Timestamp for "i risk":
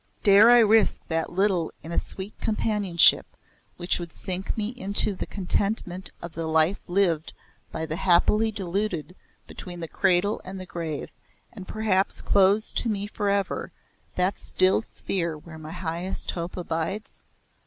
0.49-0.99